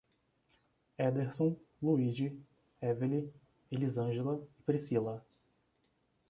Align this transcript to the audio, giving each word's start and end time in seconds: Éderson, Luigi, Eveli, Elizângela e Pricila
Éderson, 0.97 1.59
Luigi, 1.83 2.35
Eveli, 2.81 3.31
Elizângela 3.69 4.41
e 4.59 4.63
Pricila 4.63 5.23